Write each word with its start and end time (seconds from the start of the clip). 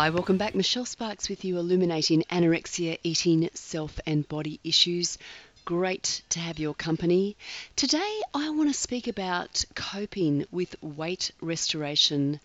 Hi, 0.00 0.08
welcome 0.08 0.38
back. 0.38 0.54
Michelle 0.54 0.86
Sparks 0.86 1.28
with 1.28 1.44
you, 1.44 1.58
illuminating 1.58 2.22
anorexia, 2.30 2.98
eating, 3.02 3.50
self, 3.52 4.00
and 4.06 4.26
body 4.26 4.58
issues. 4.64 5.18
Great 5.66 6.22
to 6.30 6.40
have 6.40 6.58
your 6.58 6.72
company. 6.72 7.36
Today, 7.76 8.22
I 8.32 8.48
want 8.48 8.70
to 8.70 8.80
speak 8.80 9.08
about 9.08 9.62
coping 9.74 10.46
with 10.50 10.82
weight 10.82 11.32
restoration. 11.42 12.40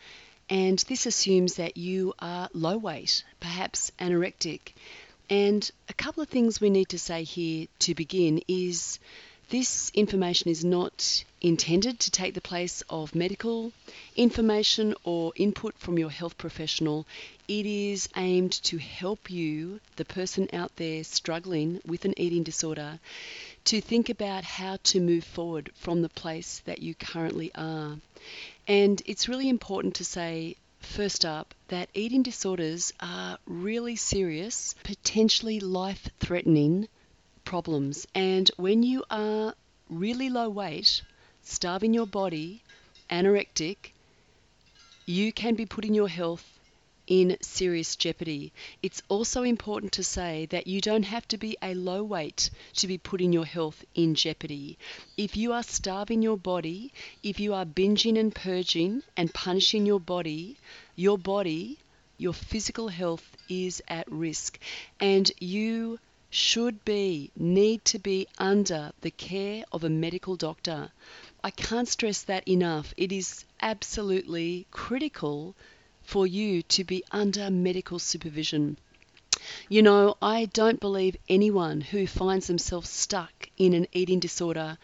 And 0.50 0.80
this 0.90 1.06
assumes 1.06 1.56
that 1.56 1.78
you 1.78 2.14
are 2.20 2.50
low 2.52 2.78
weight, 2.78 3.24
perhaps 3.40 3.90
anorectic. 4.00 4.74
And 5.30 5.72
a 5.88 5.94
couple 5.94 6.24
of 6.24 6.28
things 6.28 6.60
we 6.60 6.70
need 6.70 6.90
to 6.90 7.00
say 7.00 7.24
here 7.24 7.68
to 7.80 7.96
begin 7.96 8.42
is 8.50 9.00
this 9.50 9.92
information 9.94 10.50
is 10.50 10.66
not 10.66 11.24
intended 11.42 12.00
to 12.00 12.12
take 12.12 12.34
the 12.34 12.42
place 12.42 12.82
of 12.90 13.14
medical 13.14 13.72
information 14.16 14.96
or 15.04 15.32
input 15.36 15.76
from 15.78 16.00
your 16.00 16.10
health 16.10 16.38
professional. 16.38 17.06
It 17.48 17.66
is 17.66 18.10
aimed 18.16 18.54
to 18.64 18.78
help 18.78 19.30
you, 19.30 19.80
the 19.96 20.06
person 20.06 20.50
out 20.54 20.76
there 20.78 21.04
struggling 21.04 21.82
with 21.86 22.06
an 22.06 22.14
eating 22.18 22.44
disorder, 22.44 23.00
to 23.66 23.82
think 23.82 24.10
about 24.10 24.44
how 24.44 24.78
to 24.84 25.00
move 25.00 25.24
forward 25.24 25.72
from 25.76 26.02
the 26.02 26.10
place 26.10 26.62
that 26.66 26.80
you 26.80 26.96
currently 26.96 27.52
are. 27.56 27.98
And 28.68 29.02
it's 29.06 29.30
really 29.30 29.50
important 29.50 29.96
to 29.96 30.06
say 30.06 30.56
First 30.82 31.26
up, 31.26 31.56
that 31.70 31.90
eating 31.94 32.22
disorders 32.22 32.94
are 33.00 33.40
really 33.46 33.96
serious, 33.96 34.76
potentially 34.84 35.60
life 35.60 36.10
threatening 36.20 36.88
problems. 37.46 38.08
And 38.14 38.52
when 38.58 38.84
you 38.84 39.04
are 39.10 39.54
really 39.90 40.30
low 40.30 40.50
weight, 40.50 41.02
starving 41.44 41.94
your 41.94 42.08
body, 42.08 42.64
anorectic, 43.10 43.94
you 45.06 45.32
can 45.32 45.56
be 45.56 45.66
putting 45.66 45.94
your 45.94 46.10
health 46.10 46.60
in 47.08 47.38
serious 47.42 47.96
jeopardy. 47.96 48.52
It's 48.82 49.04
also 49.10 49.44
important 49.44 49.92
to 49.94 50.04
say 50.04 50.48
that 50.48 50.66
you 50.66 50.82
don't 50.82 51.04
have 51.04 51.28
to 51.28 51.38
be 51.38 51.56
a 51.62 51.76
low 51.76 52.04
weight 52.04 52.50
to 52.78 52.88
be 52.88 52.98
putting 52.98 53.32
your 53.32 53.46
health 53.46 53.86
in 53.94 54.16
jeopardy. 54.16 54.78
If 55.16 55.38
you 55.38 55.54
are 55.54 55.64
starving 55.64 56.24
your 56.24 56.38
body, 56.38 56.92
if 57.22 57.40
you 57.40 57.54
are 57.54 57.66
binging 57.66 58.20
and 58.20 58.34
purging 58.34 59.04
and 59.16 59.34
punishing 59.34 59.86
your 59.86 60.00
body, 60.00 60.58
your 60.96 61.18
body, 61.18 61.78
your 62.18 62.34
physical 62.34 62.88
health 62.88 63.38
is 63.50 63.84
at 63.88 64.12
risk. 64.12 64.58
And 65.00 65.32
you 65.40 66.00
should 66.36 66.84
be, 66.84 67.32
need 67.38 67.86
to 67.86 67.98
be 67.98 68.28
under 68.38 68.92
the 69.00 69.10
care 69.12 69.64
of 69.72 69.86
a 69.86 69.90
medical 69.90 70.36
doctor. 70.36 70.92
I 71.42 71.50
can't 71.50 71.88
stress 71.88 72.24
that 72.24 72.46
enough. 72.46 72.94
It 72.98 73.14
is 73.14 73.46
absolutely 73.62 74.68
critical 74.70 75.56
for 76.04 76.28
you 76.28 76.62
to 76.64 76.84
be 76.84 77.06
under 77.10 77.50
medical 77.50 78.00
supervision. 78.00 78.78
You 79.70 79.82
know, 79.82 80.18
I 80.22 80.46
don't 80.46 80.80
believe 80.82 81.16
anyone 81.30 81.80
who 81.80 82.06
finds 82.06 82.48
themselves 82.48 82.90
stuck 82.90 83.50
in 83.58 83.74
an 83.74 83.88
eating 83.94 84.20
disorder 84.20 84.78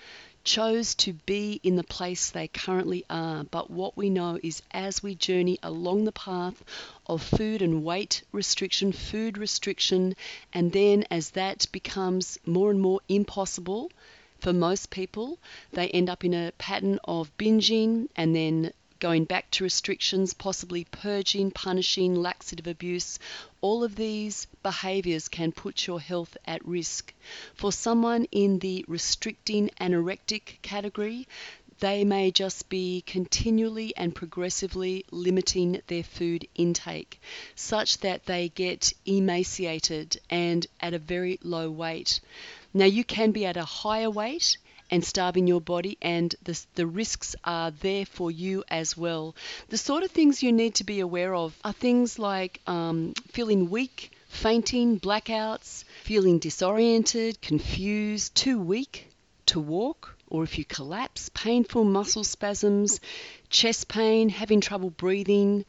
chose 0.44 0.95
to 0.95 1.14
be 1.14 1.59
in 1.64 1.75
the 1.75 1.84
place 1.84 2.30
they 2.30 2.47
currently 2.47 3.06
are. 3.09 3.44
But 3.44 3.70
what 3.70 3.95
we 3.95 4.09
know 4.09 4.39
is 4.42 4.61
as 4.72 5.03
we 5.03 5.16
journey 5.16 5.59
along 5.61 6.06
the 6.06 6.11
path 6.11 6.64
of 7.08 7.22
food 7.22 7.61
and 7.61 7.84
weight 7.84 8.24
restriction, 8.31 8.91
food 8.91 9.38
restriction, 9.38 10.16
and 10.53 10.72
then 10.72 11.06
as 11.12 11.31
that 11.31 11.66
becomes 11.72 12.38
more 12.46 12.72
and 12.72 12.81
more 12.81 13.01
impossible 13.07 13.91
for 14.40 14.53
most 14.53 14.90
people, 14.90 15.38
they 15.72 15.88
end 15.90 16.09
up 16.09 16.25
in 16.25 16.34
a 16.34 16.51
pattern 16.57 17.00
of 17.03 17.35
binging 17.38 18.07
and 18.16 18.35
then 18.35 18.74
going 19.01 19.25
back 19.25 19.50
to 19.50 19.63
restrictions, 19.63 20.34
possibly 20.34 20.85
purging, 20.85 21.50
punishing, 21.51 22.16
laxative 22.16 22.67
abuse, 22.67 23.17
all 23.59 23.84
of 23.84 23.95
these 23.95 24.45
behaviors 24.62 25.28
can 25.28 25.51
put 25.51 25.88
your 25.88 26.00
health 26.00 26.38
at 26.45 26.66
risk. 26.66 27.12
For 27.56 27.72
someone 27.72 28.25
in 28.31 28.59
the 28.59 28.85
restricting 28.88 29.72
anorectic 29.81 30.62
category, 30.62 31.28
they 31.79 32.03
may 32.03 32.29
just 32.29 32.69
be 32.69 33.01
continually 33.07 33.91
and 33.97 34.13
progressively 34.13 35.03
limiting 35.09 35.81
their 35.88 36.03
food 36.03 36.47
intake 36.53 37.19
such 37.56 37.97
that 38.01 38.28
they 38.28 38.50
get 38.50 38.94
emaciated 39.07 40.19
and 40.29 40.68
at 40.79 40.94
a 40.94 41.00
very 41.00 41.39
low 41.41 41.72
weight. 41.72 42.22
Now, 42.72 42.85
you 42.85 43.03
can 43.03 43.31
be 43.31 43.47
at 43.47 43.57
a 43.57 43.66
higher 43.66 44.12
weight 44.12 44.57
and 44.91 45.03
starving 45.03 45.47
your 45.47 45.62
body, 45.62 45.97
and 46.02 46.35
the, 46.44 46.59
the 46.75 46.85
risks 46.85 47.35
are 47.46 47.72
there 47.72 48.06
for 48.06 48.29
you 48.29 48.63
as 48.68 48.97
well. 48.97 49.34
The 49.69 49.78
sort 49.78 50.03
of 50.03 50.12
things 50.12 50.44
you 50.44 50.52
need 50.52 50.75
to 50.75 50.84
be 50.84 51.00
aware 51.00 51.34
of 51.34 51.57
are 51.63 51.74
things 51.74 52.19
like 52.19 52.59
um, 52.68 53.13
feeling 53.31 53.69
weak, 53.69 54.12
fainting, 54.28 55.00
blackouts, 55.00 55.85
feeling 56.03 56.40
disoriented, 56.40 57.41
confused, 57.41 58.35
too 58.35 58.59
weak 58.59 59.07
to 59.46 59.59
walk, 59.59 60.16
or 60.28 60.44
if 60.44 60.57
you 60.57 60.66
collapse, 60.66 61.30
painful 61.34 61.84
muscle 61.85 62.24
spasms, 62.24 63.00
chest 63.50 63.88
pain, 63.88 64.30
having 64.30 64.62
trouble 64.62 64.90
breathing, 64.90 65.66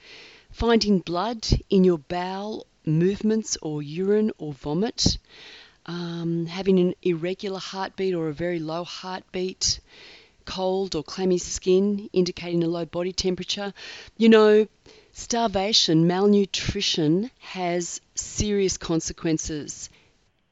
finding 0.51 0.99
blood 0.99 1.47
in 1.71 1.85
your 1.85 1.99
bowel 1.99 2.67
movements 2.85 3.57
or 3.63 3.83
urine 3.83 4.33
or 4.39 4.53
vomit 4.53 5.19
um, 5.87 6.47
having 6.47 6.79
an 6.79 6.95
irregular 7.03 7.59
heartbeat 7.59 8.15
or 8.15 8.29
a 8.29 8.33
very 8.33 8.59
low 8.59 8.85
heartbeat, 8.85 9.81
cold 10.45 10.95
or 10.95 11.03
clammy 11.03 11.39
skin 11.39 12.09
indicating 12.13 12.63
a 12.63 12.69
low 12.69 12.85
body 12.85 13.13
temperature. 13.13 13.73
You 14.17 14.29
know, 14.29 14.67
starvation, 15.13 16.07
malnutrition 16.07 17.31
has 17.41 18.01
serious 18.15 18.77
consequences. 18.77 19.91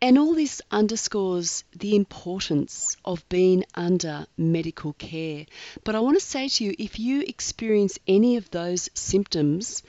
And 0.02 0.16
all 0.16 0.34
this 0.34 0.62
underscores 0.70 1.62
the 1.76 1.94
importance 1.94 2.96
of 3.04 3.28
being 3.28 3.64
under 3.74 4.26
medical 4.38 4.94
care. 4.94 5.44
But 5.84 5.94
I 5.94 6.00
want 6.00 6.18
to 6.18 6.24
say 6.24 6.48
to 6.48 6.64
you 6.64 6.74
if 6.78 6.98
you 6.98 7.20
experience 7.20 7.98
any 8.08 8.36
of 8.36 8.50
those 8.50 8.88
symptoms, 8.94 9.82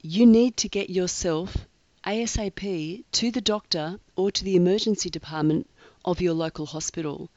you 0.00 0.24
need 0.24 0.56
to 0.58 0.68
get 0.68 0.88
yourself 0.88 1.66
ASAP 2.06 3.02
to 3.12 3.30
the 3.32 3.40
doctor 3.40 3.98
or 4.14 4.30
to 4.30 4.44
the 4.44 4.54
emergency 4.54 5.10
department 5.10 5.68
of 6.04 6.20
your 6.20 6.34
local 6.34 6.66
hospital. 6.66 7.28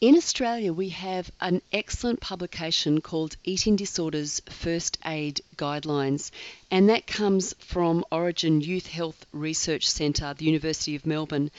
In 0.00 0.14
Australia, 0.14 0.72
we 0.72 0.90
have 0.90 1.32
an 1.40 1.62
excellent 1.72 2.20
publication 2.20 3.00
called 3.00 3.36
Eating 3.42 3.76
Disorders 3.76 4.40
First 4.48 4.98
Aid 5.04 5.40
Guidelines, 5.56 6.30
and 6.70 6.90
that 6.90 7.06
comes 7.06 7.54
from 7.58 8.04
Orygen 8.12 8.64
Youth 8.64 8.86
Health 8.86 9.26
Research 9.32 9.88
Centre, 9.88 10.34
the 10.34 10.44
University 10.44 10.94
of 10.94 11.06
Melbourne. 11.06 11.50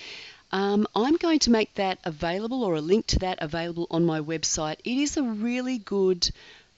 Um, 0.52 0.88
I'm 0.96 1.18
going 1.18 1.40
to 1.40 1.52
make 1.52 1.74
that 1.74 2.00
available 2.06 2.64
or 2.64 2.76
a 2.76 2.82
link 2.82 3.08
to 3.08 3.20
that 3.20 3.40
available 3.42 3.88
on 3.92 4.06
my 4.06 4.22
website. 4.22 4.80
It 4.86 4.98
is 4.98 5.18
a 5.18 5.24
really 5.24 5.80
good 5.80 6.30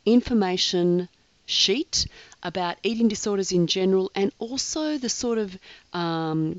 information 0.05 1.09
sheet 1.45 2.07
about 2.43 2.77
eating 2.83 3.07
disorders 3.07 3.51
in 3.51 3.67
general 3.67 4.11
and 4.15 4.31
also 4.39 4.97
the 4.97 5.09
sort 5.09 5.37
of 5.37 5.57
um, 5.93 6.55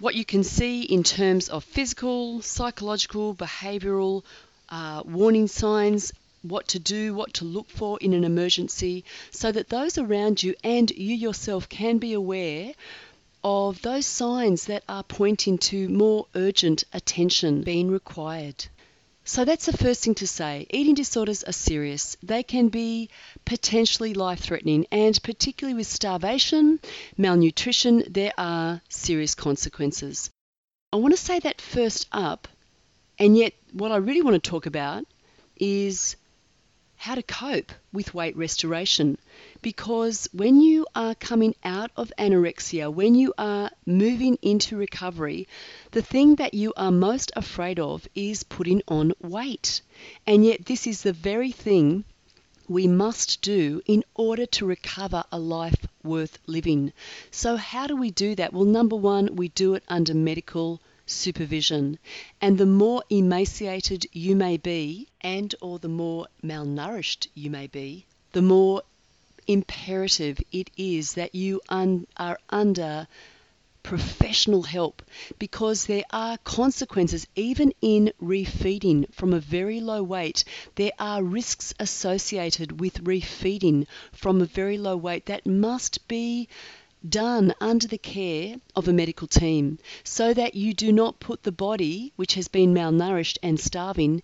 what 0.00 0.14
you 0.14 0.24
can 0.24 0.44
see 0.44 0.82
in 0.82 1.02
terms 1.02 1.48
of 1.48 1.64
physical, 1.64 2.40
psychological, 2.42 3.34
behavioural 3.34 4.22
uh, 4.68 5.02
warning 5.04 5.48
signs, 5.48 6.12
what 6.42 6.68
to 6.68 6.78
do, 6.78 7.14
what 7.14 7.34
to 7.34 7.44
look 7.44 7.68
for 7.68 7.98
in 8.00 8.12
an 8.12 8.24
emergency, 8.24 9.04
so 9.30 9.50
that 9.50 9.68
those 9.68 9.98
around 9.98 10.42
you 10.42 10.54
and 10.62 10.90
you 10.90 11.14
yourself 11.14 11.68
can 11.68 11.98
be 11.98 12.12
aware 12.12 12.72
of 13.42 13.80
those 13.82 14.06
signs 14.06 14.66
that 14.66 14.82
are 14.88 15.02
pointing 15.02 15.58
to 15.58 15.88
more 15.88 16.26
urgent 16.34 16.84
attention 16.92 17.62
being 17.62 17.90
required. 17.90 18.66
So 19.28 19.44
that's 19.44 19.66
the 19.66 19.76
first 19.76 20.02
thing 20.02 20.14
to 20.14 20.26
say. 20.26 20.66
Eating 20.70 20.94
disorders 20.94 21.44
are 21.44 21.52
serious. 21.52 22.16
They 22.22 22.42
can 22.42 22.68
be 22.70 23.10
potentially 23.44 24.14
life 24.14 24.40
threatening, 24.40 24.86
and 24.90 25.22
particularly 25.22 25.76
with 25.76 25.86
starvation, 25.86 26.80
malnutrition, 27.18 28.04
there 28.08 28.32
are 28.38 28.80
serious 28.88 29.34
consequences. 29.34 30.30
I 30.94 30.96
want 30.96 31.12
to 31.12 31.20
say 31.20 31.40
that 31.40 31.60
first 31.60 32.08
up, 32.10 32.48
and 33.18 33.36
yet 33.36 33.52
what 33.74 33.92
I 33.92 33.96
really 33.96 34.22
want 34.22 34.42
to 34.42 34.50
talk 34.50 34.64
about 34.64 35.04
is 35.56 36.16
how 36.96 37.14
to 37.14 37.22
cope 37.22 37.70
with 37.92 38.14
weight 38.14 38.34
restoration. 38.34 39.18
Because 39.60 40.28
when 40.32 40.60
you 40.60 40.86
are 40.94 41.14
coming 41.14 41.54
out 41.64 41.90
of 41.96 42.12
anorexia, 42.16 42.92
when 42.92 43.14
you 43.14 43.34
are 43.36 43.70
moving 43.84 44.38
into 44.40 44.76
recovery, 44.76 45.48
the 45.90 46.02
thing 46.02 46.36
that 46.36 46.54
you 46.54 46.72
are 46.76 46.92
most 46.92 47.32
afraid 47.34 47.80
of 47.80 48.06
is 48.14 48.44
putting 48.44 48.82
on 48.86 49.14
weight. 49.20 49.82
And 50.26 50.44
yet, 50.44 50.66
this 50.66 50.86
is 50.86 51.02
the 51.02 51.12
very 51.12 51.50
thing 51.50 52.04
we 52.68 52.86
must 52.86 53.40
do 53.40 53.80
in 53.86 54.04
order 54.14 54.44
to 54.46 54.66
recover 54.66 55.24
a 55.32 55.38
life 55.38 55.86
worth 56.04 56.38
living. 56.46 56.92
So, 57.30 57.56
how 57.56 57.86
do 57.86 57.96
we 57.96 58.10
do 58.10 58.34
that? 58.34 58.52
Well, 58.52 58.64
number 58.64 58.96
one, 58.96 59.36
we 59.36 59.48
do 59.48 59.74
it 59.74 59.82
under 59.88 60.14
medical 60.14 60.80
supervision. 61.06 61.98
And 62.40 62.58
the 62.58 62.66
more 62.66 63.02
emaciated 63.10 64.06
you 64.12 64.36
may 64.36 64.56
be 64.56 65.08
and 65.20 65.54
or 65.60 65.78
the 65.78 65.88
more 65.88 66.26
malnourished 66.44 67.26
you 67.34 67.50
may 67.50 67.66
be, 67.66 68.06
the 68.32 68.42
more 68.42 68.82
imperative 69.48 70.38
it 70.52 70.70
is 70.76 71.14
that 71.14 71.34
you 71.34 71.60
un- 71.70 72.06
are 72.16 72.38
under 72.50 73.08
professional 73.82 74.62
help 74.64 75.02
because 75.38 75.86
there 75.86 76.04
are 76.10 76.36
consequences 76.38 77.26
even 77.34 77.72
in 77.80 78.12
refeeding 78.22 79.10
from 79.14 79.32
a 79.32 79.40
very 79.40 79.80
low 79.80 80.02
weight 80.02 80.44
there 80.74 80.92
are 80.98 81.22
risks 81.22 81.72
associated 81.80 82.78
with 82.80 83.02
refeeding 83.04 83.86
from 84.12 84.42
a 84.42 84.46
very 84.46 84.76
low 84.76 84.96
weight 84.96 85.24
that 85.26 85.46
must 85.46 86.06
be 86.08 86.46
done 87.08 87.54
under 87.60 87.86
the 87.86 87.96
care 87.96 88.56
of 88.76 88.88
a 88.88 88.92
medical 88.92 89.28
team 89.28 89.78
so 90.04 90.34
that 90.34 90.54
you 90.54 90.74
do 90.74 90.92
not 90.92 91.20
put 91.20 91.42
the 91.44 91.52
body 91.52 92.12
which 92.16 92.34
has 92.34 92.48
been 92.48 92.74
malnourished 92.74 93.38
and 93.42 93.58
starving 93.58 94.20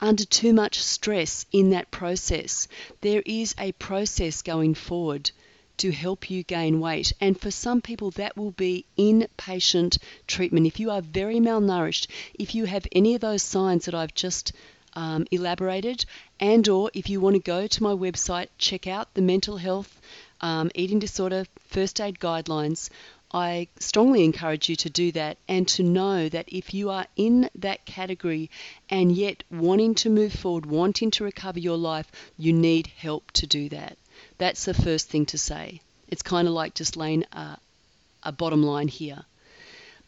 under 0.00 0.24
too 0.24 0.52
much 0.52 0.82
stress 0.82 1.46
in 1.52 1.70
that 1.70 1.90
process 1.90 2.68
there 3.00 3.22
is 3.24 3.54
a 3.58 3.72
process 3.72 4.42
going 4.42 4.74
forward 4.74 5.30
to 5.76 5.90
help 5.90 6.30
you 6.30 6.42
gain 6.44 6.80
weight. 6.80 7.12
And 7.20 7.40
for 7.40 7.50
some 7.50 7.80
people, 7.80 8.10
that 8.12 8.36
will 8.36 8.52
be 8.52 8.84
inpatient 8.96 9.98
treatment. 10.26 10.66
If 10.66 10.78
you 10.78 10.90
are 10.90 11.00
very 11.00 11.40
malnourished, 11.40 12.06
if 12.34 12.54
you 12.54 12.66
have 12.66 12.86
any 12.92 13.14
of 13.14 13.20
those 13.20 13.42
signs 13.42 13.86
that 13.86 13.94
I've 13.94 14.14
just 14.14 14.52
um, 14.94 15.26
elaborated, 15.32 16.04
and 16.38 16.68
or 16.68 16.90
if 16.94 17.08
you 17.10 17.20
want 17.20 17.34
to 17.34 17.42
go 17.42 17.66
to 17.66 17.82
my 17.82 17.92
website, 17.92 18.48
check 18.58 18.86
out 18.86 19.12
the 19.14 19.22
mental 19.22 19.56
health 19.56 20.00
um, 20.40 20.70
eating 20.74 21.00
disorder 21.00 21.46
first 21.68 22.00
aid 22.00 22.20
guidelines. 22.20 22.90
I 23.34 23.66
strongly 23.80 24.22
encourage 24.22 24.68
you 24.68 24.76
to 24.76 24.88
do 24.88 25.10
that 25.10 25.38
and 25.48 25.66
to 25.70 25.82
know 25.82 26.28
that 26.28 26.48
if 26.50 26.72
you 26.72 26.90
are 26.90 27.08
in 27.16 27.50
that 27.56 27.84
category 27.84 28.48
and 28.88 29.10
yet 29.10 29.42
wanting 29.50 29.96
to 29.96 30.08
move 30.08 30.32
forward, 30.32 30.66
wanting 30.66 31.10
to 31.10 31.24
recover 31.24 31.58
your 31.58 31.76
life, 31.76 32.12
you 32.38 32.52
need 32.52 32.86
help 32.96 33.32
to 33.32 33.48
do 33.48 33.68
that. 33.70 33.98
That's 34.38 34.64
the 34.66 34.72
first 34.72 35.08
thing 35.10 35.26
to 35.26 35.38
say. 35.38 35.80
It's 36.06 36.22
kind 36.22 36.46
of 36.46 36.54
like 36.54 36.74
just 36.74 36.96
laying 36.96 37.24
a, 37.32 37.58
a 38.22 38.30
bottom 38.30 38.62
line 38.62 38.86
here. 38.86 39.24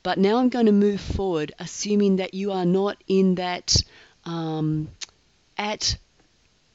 But 0.05 0.19
now 0.19 0.37
I'm 0.37 0.49
going 0.49 0.67
to 0.67 0.73
move 0.73 1.01
forward, 1.01 1.53
assuming 1.59 2.17
that 2.17 2.33
you 2.33 2.53
are 2.53 2.65
not 2.65 2.97
in 3.09 3.35
that 3.35 3.77
um, 4.25 4.89
at 5.59 5.99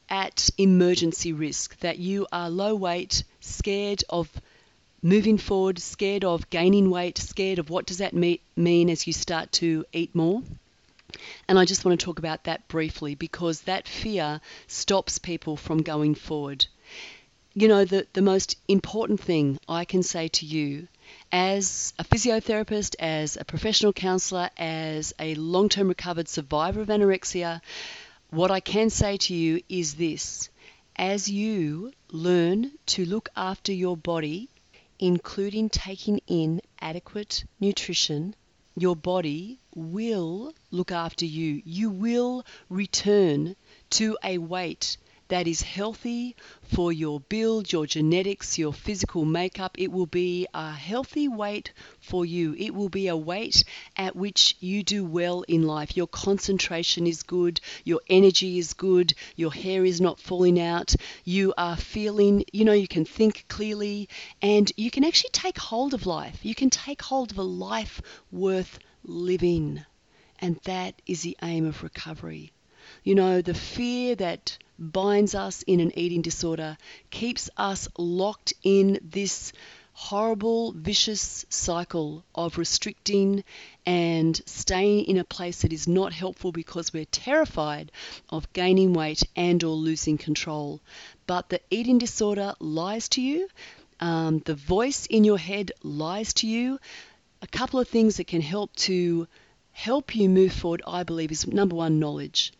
at 0.10 0.50
emergency 0.58 1.32
risk, 1.32 1.80
that 1.80 1.98
you 1.98 2.28
are 2.34 2.50
low 2.50 2.76
weight, 2.76 3.24
scared 3.40 4.04
of 4.10 4.30
moving 5.02 5.38
forward, 5.38 5.80
scared 5.80 6.24
of 6.24 6.50
gaining 6.50 6.90
weight, 6.90 7.18
scared 7.18 7.60
of 7.60 7.70
what 7.70 7.86
does 7.86 7.98
that 7.98 8.14
mean 8.14 8.90
as 8.90 9.08
you 9.08 9.14
start 9.14 9.52
to 9.52 9.86
eat 9.94 10.14
more. 10.14 10.42
And 11.48 11.60
I 11.60 11.66
just 11.66 11.84
want 11.84 12.00
to 12.00 12.06
talk 12.06 12.20
about 12.20 12.46
that 12.46 12.68
briefly 12.68 13.16
because 13.16 13.62
that 13.62 13.88
fear 13.88 14.42
stops 14.68 15.18
people 15.18 15.58
from 15.58 15.82
going 15.82 16.16
forward 16.16 16.66
you 17.54 17.68
know, 17.68 17.84
the, 17.84 18.08
the 18.14 18.22
most 18.22 18.58
important 18.68 19.20
thing 19.20 19.60
I 19.68 19.84
can 19.84 20.04
say 20.04 20.30
to 20.30 20.46
you 20.46 20.88
as 21.32 21.94
a 22.00 22.04
physiotherapist, 22.04 22.96
as 23.00 23.36
a 23.36 23.44
professional 23.44 23.92
counselor, 23.92 24.50
as 24.58 25.14
a 25.20 25.36
long 25.36 25.68
term 25.68 25.90
recovered 25.90 26.30
survivor 26.30 26.82
of 26.82 26.88
anorexia, 26.88 27.62
what 28.30 28.52
I 28.52 28.62
can 28.62 28.90
say 28.90 29.18
to 29.18 29.34
you 29.34 29.62
is 29.68 29.96
this 29.96 30.50
as 30.96 31.30
you 31.30 31.92
learn 32.12 32.72
to 32.86 33.06
look 33.06 33.30
after 33.36 33.74
your 33.74 33.98
body, 33.98 34.48
including 35.02 35.68
taking 35.68 36.20
in 36.28 36.62
adequate 36.80 37.44
nutrition, 37.60 38.36
your 38.78 38.96
body 38.96 39.60
will 39.76 40.54
look 40.70 40.92
after 40.92 41.26
you. 41.26 41.62
You 41.66 41.90
will 41.90 42.46
return 42.70 43.56
to 43.92 44.18
a 44.24 44.38
weight 44.38 44.98
that 45.32 45.48
is 45.48 45.62
healthy 45.62 46.36
for 46.62 46.92
your 46.92 47.22
build, 47.22 47.72
your 47.72 47.86
genetics, 47.86 48.60
your 48.60 48.74
physical 48.74 49.24
makeup. 49.24 49.78
It 49.80 49.90
will 49.90 50.06
be 50.06 50.46
a 50.54 50.74
healthy 50.74 51.30
weight 51.30 51.72
for 52.02 52.26
you. 52.26 52.54
It 52.56 52.76
will 52.76 52.90
be 52.90 53.08
a 53.08 53.16
weight 53.16 53.64
at 53.96 54.14
which 54.14 54.58
you 54.60 54.84
do 54.84 55.06
well 55.06 55.44
in 55.44 55.64
life. 55.64 55.96
Your 55.96 56.08
concentration 56.08 57.08
is 57.08 57.24
good, 57.24 57.62
your 57.86 58.02
energy 58.10 58.58
is 58.58 58.74
good, 58.74 59.14
your 59.38 59.54
hair 59.54 59.86
is 59.86 60.02
not 60.02 60.20
falling 60.20 60.60
out, 60.60 60.94
you 61.24 61.54
are 61.58 61.78
feeling, 61.78 62.44
you 62.52 62.66
know, 62.66 62.74
you 62.74 62.90
can 62.90 63.06
think 63.06 63.46
clearly, 63.48 64.10
and 64.42 64.70
you 64.76 64.92
can 64.92 65.06
actually 65.06 65.30
take 65.32 65.58
hold 65.58 65.94
of 65.94 66.06
life. 66.06 66.44
You 66.44 66.56
can 66.56 66.70
take 66.70 67.02
hold 67.02 67.32
of 67.32 67.38
a 67.38 67.44
life 67.44 68.02
worth 68.34 68.80
living. 69.06 69.86
And 70.40 70.60
that 70.66 71.02
is 71.08 71.22
the 71.22 71.38
aim 71.42 71.66
of 71.66 71.84
recovery. 71.84 72.52
You 73.06 73.16
know, 73.16 73.42
the 73.42 73.54
fear 73.54 74.16
that 74.16 74.58
binds 74.82 75.36
us 75.36 75.62
in 75.64 75.80
an 75.80 75.92
eating 75.98 76.24
disorder 76.24 76.76
keeps 77.12 77.50
us 77.56 77.88
locked 77.98 78.54
in 78.64 79.00
this 79.04 79.54
horrible, 79.94 80.72
vicious 80.72 81.46
cycle 81.50 82.24
of 82.34 82.58
restricting 82.58 83.44
and 83.86 84.42
staying 84.48 85.06
in 85.06 85.18
a 85.18 85.24
place 85.24 85.62
that 85.62 85.72
is 85.72 85.88
not 85.88 86.14
helpful 86.14 86.52
because 86.52 86.92
we're 86.92 87.06
terrified 87.06 87.92
of 88.30 88.52
gaining 88.54 88.94
weight 88.94 89.22
and 89.36 89.64
or 89.64 89.76
losing 89.76 90.18
control. 90.18 90.82
But 91.28 91.50
the 91.50 91.62
eating 91.70 92.00
disorder 92.00 92.56
lies 92.60 93.10
to 93.10 93.22
you. 93.22 93.48
Um, 94.00 94.40
the 94.40 94.56
voice 94.56 95.06
in 95.06 95.24
your 95.24 95.38
head 95.38 95.72
lies 95.84 96.34
to 96.36 96.48
you. 96.48 96.80
A 97.44 97.48
couple 97.48 97.80
of 97.80 97.88
things 97.88 98.18
that 98.18 98.28
can 98.28 98.42
help 98.42 98.76
to 98.78 99.28
help 99.72 100.16
you 100.16 100.28
move 100.30 100.54
forward, 100.54 100.82
I 100.88 101.04
believe, 101.04 101.32
is 101.32 101.46
number 101.46 101.76
one, 101.76 102.00
knowledge. 102.00 102.54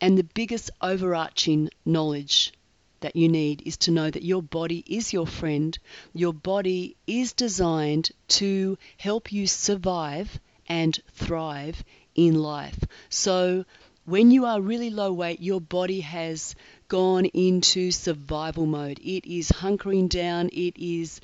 And 0.00 0.18
the 0.18 0.24
biggest 0.24 0.70
overarching 0.82 1.70
knowledge 1.84 2.52
that 3.00 3.16
you 3.16 3.28
need 3.28 3.62
is 3.66 3.76
to 3.76 3.90
know 3.90 4.10
that 4.10 4.22
your 4.22 4.42
body 4.42 4.84
is 4.86 5.12
your 5.12 5.26
friend. 5.26 5.78
Your 6.12 6.32
body 6.32 6.96
is 7.06 7.32
designed 7.32 8.10
to 8.28 8.78
help 8.96 9.32
you 9.32 9.46
survive 9.46 10.38
and 10.68 10.98
thrive 11.12 11.84
in 12.14 12.34
life. 12.34 12.78
So, 13.08 13.64
when 14.06 14.30
you 14.30 14.44
are 14.44 14.60
really 14.60 14.90
low 14.90 15.12
weight, 15.12 15.40
your 15.40 15.60
body 15.60 16.00
has 16.00 16.54
gone 16.88 17.26
into 17.26 17.90
survival 17.90 18.66
mode. 18.66 19.00
It 19.02 19.24
is 19.24 19.48
hunkering 19.50 20.08
down, 20.08 20.50
it 20.52 20.76
is 20.76 21.20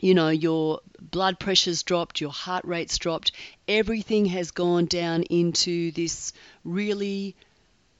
you 0.00 0.14
know, 0.14 0.30
your 0.30 0.80
blood 1.00 1.38
pressure's 1.38 1.84
dropped, 1.84 2.20
your 2.20 2.32
heart 2.32 2.64
rate's 2.64 2.98
dropped, 2.98 3.30
everything 3.68 4.26
has 4.26 4.50
gone 4.50 4.86
down 4.86 5.22
into 5.22 5.92
this 5.92 6.32
really 6.64 7.36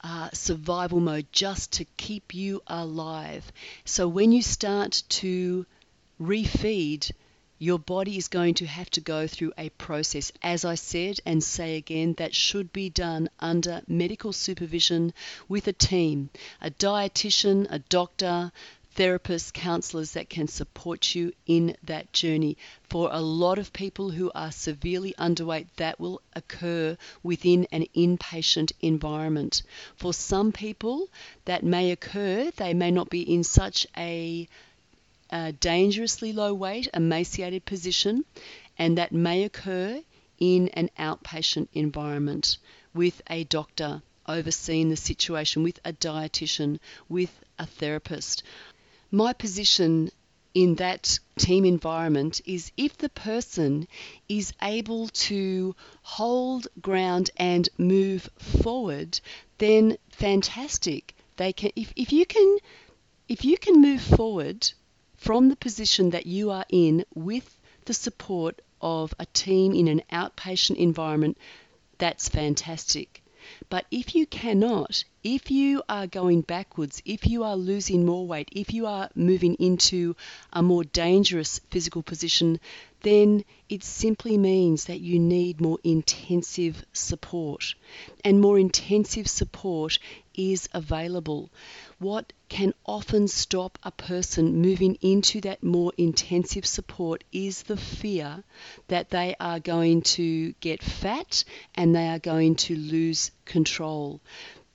uh, 0.03 0.29
survival 0.33 0.99
mode 0.99 1.27
just 1.31 1.71
to 1.73 1.85
keep 1.97 2.33
you 2.33 2.61
alive. 2.67 3.51
So 3.85 4.07
when 4.07 4.31
you 4.31 4.41
start 4.41 5.03
to 5.09 5.65
refeed, 6.21 7.11
your 7.59 7.79
body 7.79 8.17
is 8.17 8.27
going 8.27 8.55
to 8.55 8.65
have 8.65 8.89
to 8.89 8.99
go 8.99 9.25
through 9.25 9.53
a 9.57 9.69
process, 9.69 10.33
as 10.41 10.65
I 10.65 10.75
said 10.75 11.19
and 11.25 11.41
say 11.41 11.77
again, 11.77 12.13
that 12.17 12.35
should 12.35 12.73
be 12.73 12.89
done 12.89 13.29
under 13.39 13.81
medical 13.87 14.33
supervision 14.33 15.13
with 15.47 15.67
a 15.67 15.73
team, 15.73 16.29
a 16.59 16.69
dietitian, 16.71 17.67
a 17.69 17.79
doctor, 17.79 18.51
therapists, 18.95 19.51
counselors 19.51 20.11
that 20.11 20.29
can 20.29 20.47
support 20.47 21.15
you 21.15 21.33
in 21.45 21.75
that 21.83 22.13
journey. 22.13 22.57
For 22.89 23.09
a 23.11 23.21
lot 23.21 23.57
of 23.57 23.73
people 23.73 24.11
who 24.11 24.31
are 24.35 24.51
severely 24.51 25.13
underweight, 25.17 25.67
that 25.77 25.99
will 25.99 26.21
occur 26.33 26.97
within 27.23 27.67
an 27.71 27.85
inpatient 27.95 28.71
environment. 28.81 29.63
For 29.95 30.13
some 30.13 30.51
people, 30.51 31.09
that 31.45 31.63
may 31.63 31.91
occur, 31.91 32.51
they 32.57 32.73
may 32.73 32.91
not 32.91 33.09
be 33.09 33.21
in 33.21 33.43
such 33.43 33.87
a, 33.97 34.47
a 35.31 35.51
dangerously 35.53 36.33
low 36.33 36.53
weight, 36.53 36.87
emaciated 36.93 37.65
position, 37.65 38.25
and 38.77 38.97
that 38.97 39.11
may 39.11 39.43
occur 39.43 40.01
in 40.39 40.69
an 40.69 40.89
outpatient 40.99 41.67
environment 41.73 42.57
with 42.93 43.21
a 43.29 43.43
doctor 43.45 44.01
overseeing 44.27 44.89
the 44.89 44.95
situation, 44.95 45.63
with 45.63 45.79
a 45.83 45.93
dietitian, 45.93 46.79
with 47.09 47.31
a 47.59 47.65
therapist. 47.65 48.43
My 49.15 49.33
position 49.33 50.09
in 50.55 50.73
that 50.77 51.19
team 51.37 51.65
environment 51.65 52.41
is 52.45 52.71
if 52.75 52.97
the 52.97 53.09
person 53.09 53.87
is 54.27 54.53
able 54.59 55.09
to 55.29 55.75
hold 56.01 56.67
ground 56.81 57.29
and 57.37 57.69
move 57.77 58.27
forward, 58.39 59.19
then 59.59 59.99
fantastic. 60.09 61.15
They 61.35 61.53
can 61.53 61.69
if, 61.75 61.93
if 61.95 62.11
you 62.11 62.25
can 62.25 62.57
if 63.29 63.45
you 63.45 63.55
can 63.55 63.79
move 63.79 64.01
forward 64.01 64.67
from 65.15 65.49
the 65.49 65.57
position 65.57 66.09
that 66.09 66.25
you 66.25 66.49
are 66.49 66.65
in 66.69 67.05
with 67.13 67.59
the 67.85 67.93
support 67.93 68.63
of 68.81 69.13
a 69.19 69.27
team 69.27 69.75
in 69.75 69.87
an 69.87 70.01
outpatient 70.11 70.77
environment, 70.77 71.37
that's 71.99 72.29
fantastic. 72.29 73.22
But 73.69 73.85
if 73.91 74.15
you 74.15 74.25
cannot, 74.25 75.03
if 75.23 75.49
you 75.51 75.83
are 75.87 76.07
going 76.07 76.41
backwards, 76.41 77.01
if 77.05 77.25
you 77.27 77.43
are 77.43 77.55
losing 77.55 78.05
more 78.05 78.27
weight, 78.27 78.49
if 78.51 78.73
you 78.73 78.85
are 78.87 79.09
moving 79.15 79.55
into 79.55 80.15
a 80.51 80.61
more 80.61 80.83
dangerous 80.83 81.59
physical 81.71 82.03
position, 82.03 82.59
then 83.03 83.43
it 83.69 83.83
simply 83.83 84.37
means 84.37 84.85
that 84.85 85.01
you 85.01 85.19
need 85.19 85.61
more 85.61 85.77
intensive 85.83 86.85
support. 86.93 87.75
And 88.23 88.39
more 88.39 88.57
intensive 88.57 89.29
support 89.29 89.99
is 90.33 90.67
available. 90.73 91.49
What 91.99 92.33
can 92.49 92.73
often 92.85 93.27
stop 93.27 93.77
a 93.83 93.91
person 93.91 94.61
moving 94.61 94.97
into 95.01 95.41
that 95.41 95.63
more 95.63 95.91
intensive 95.97 96.65
support 96.65 97.23
is 97.31 97.63
the 97.63 97.77
fear 97.77 98.43
that 98.87 99.09
they 99.09 99.35
are 99.39 99.59
going 99.59 100.01
to 100.17 100.53
get 100.61 100.81
fat 100.81 101.43
and 101.75 101.93
they 101.93 102.07
are 102.07 102.19
going 102.19 102.55
to 102.55 102.75
lose 102.75 103.31
control. 103.45 104.21